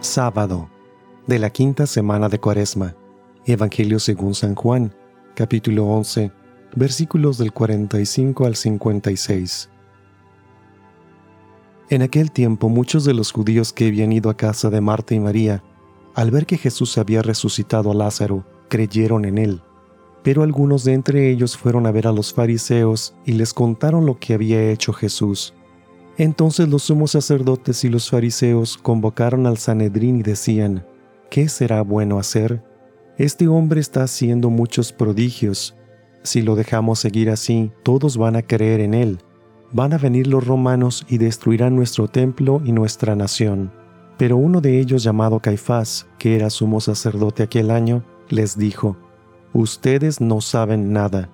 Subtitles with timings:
[0.00, 0.70] Sábado
[1.26, 2.96] de la quinta semana de Cuaresma.
[3.44, 4.94] Evangelio según San Juan,
[5.34, 6.32] capítulo 11,
[6.74, 9.68] versículos del 45 al 56.
[11.90, 15.20] En aquel tiempo muchos de los judíos que habían ido a casa de Marta y
[15.20, 15.62] María,
[16.14, 19.60] al ver que Jesús había resucitado a Lázaro, creyeron en él.
[20.22, 24.18] Pero algunos de entre ellos fueron a ver a los fariseos y les contaron lo
[24.18, 25.52] que había hecho Jesús.
[26.20, 30.84] Entonces los sumos sacerdotes y los fariseos convocaron al Sanedrín y decían,
[31.30, 32.62] ¿qué será bueno hacer?
[33.16, 35.74] Este hombre está haciendo muchos prodigios.
[36.22, 39.20] Si lo dejamos seguir así, todos van a creer en él.
[39.72, 43.72] Van a venir los romanos y destruirán nuestro templo y nuestra nación.
[44.18, 48.98] Pero uno de ellos, llamado Caifás, que era sumo sacerdote aquel año, les dijo,
[49.54, 51.30] Ustedes no saben nada.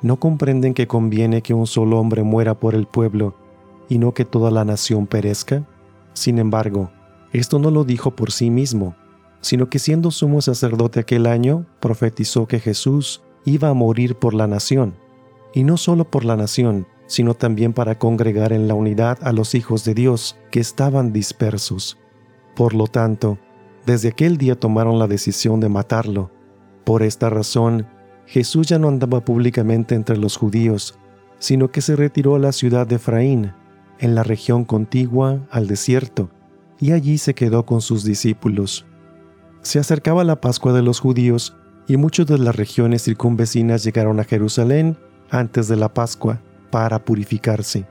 [0.00, 3.47] ¿No comprenden que conviene que un solo hombre muera por el pueblo
[3.88, 5.66] y no que toda la nación perezca?
[6.12, 6.90] Sin embargo,
[7.32, 8.96] esto no lo dijo por sí mismo,
[9.40, 14.46] sino que siendo sumo sacerdote aquel año, profetizó que Jesús iba a morir por la
[14.46, 14.94] nación,
[15.54, 19.54] y no solo por la nación, sino también para congregar en la unidad a los
[19.54, 21.98] hijos de Dios que estaban dispersos.
[22.54, 23.38] Por lo tanto,
[23.86, 26.30] desde aquel día tomaron la decisión de matarlo.
[26.84, 27.86] Por esta razón,
[28.26, 30.98] Jesús ya no andaba públicamente entre los judíos,
[31.38, 33.52] sino que se retiró a la ciudad de Efraín,
[33.98, 36.30] en la región contigua al desierto,
[36.80, 38.86] y allí se quedó con sus discípulos.
[39.62, 44.24] Se acercaba la Pascua de los judíos, y muchos de las regiones circunvecinas llegaron a
[44.24, 44.98] Jerusalén
[45.30, 47.86] antes de la Pascua para purificarse.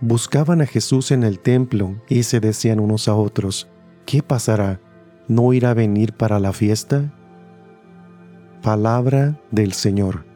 [0.00, 3.68] Buscaban a Jesús en el templo y se decían unos a otros,
[4.04, 4.80] ¿qué pasará?
[5.28, 7.14] ¿No irá a venir para la fiesta?
[8.62, 10.31] Palabra del Señor.